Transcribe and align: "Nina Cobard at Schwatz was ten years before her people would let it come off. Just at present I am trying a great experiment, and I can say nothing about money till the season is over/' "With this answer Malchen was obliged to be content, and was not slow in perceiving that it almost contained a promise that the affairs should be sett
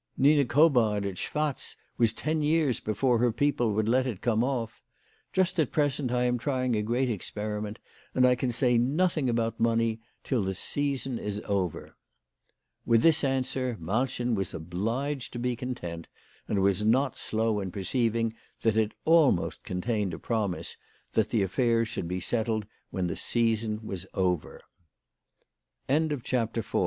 "Nina 0.27 0.45
Cobard 0.45 1.05
at 1.05 1.19
Schwatz 1.19 1.75
was 1.99 2.11
ten 2.11 2.41
years 2.41 2.79
before 2.79 3.19
her 3.19 3.31
people 3.31 3.71
would 3.73 3.87
let 3.87 4.07
it 4.07 4.19
come 4.19 4.43
off. 4.43 4.81
Just 5.31 5.59
at 5.59 5.71
present 5.71 6.11
I 6.11 6.23
am 6.23 6.39
trying 6.39 6.75
a 6.75 6.81
great 6.81 7.07
experiment, 7.07 7.77
and 8.15 8.25
I 8.25 8.33
can 8.33 8.51
say 8.51 8.79
nothing 8.79 9.29
about 9.29 9.59
money 9.59 9.99
till 10.23 10.41
the 10.43 10.55
season 10.55 11.19
is 11.19 11.39
over/' 11.41 11.91
"With 12.83 13.03
this 13.03 13.23
answer 13.23 13.77
Malchen 13.79 14.33
was 14.33 14.55
obliged 14.55 15.33
to 15.33 15.37
be 15.37 15.55
content, 15.55 16.07
and 16.47 16.63
was 16.63 16.83
not 16.83 17.15
slow 17.15 17.59
in 17.59 17.69
perceiving 17.69 18.33
that 18.61 18.77
it 18.77 18.93
almost 19.05 19.61
contained 19.63 20.15
a 20.15 20.17
promise 20.17 20.77
that 21.13 21.29
the 21.29 21.43
affairs 21.43 21.87
should 21.89 22.07
be 22.07 22.19
sett 22.19 22.49